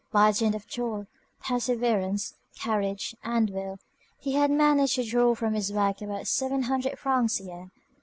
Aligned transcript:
By 0.11 0.31
dint 0.31 0.55
of 0.55 0.67
toil, 0.67 1.05
perseverance, 1.43 2.33
courage, 2.59 3.15
and 3.23 3.47
will, 3.51 3.77
he 4.17 4.31
had 4.33 4.49
managed 4.49 4.95
to 4.95 5.03
draw 5.05 5.35
from 5.35 5.53
his 5.53 5.71
work 5.71 6.01
about 6.01 6.25
seven 6.25 6.63
hundred 6.63 6.97
francs 6.97 7.39
a 7.39 7.43
year. 7.43 7.71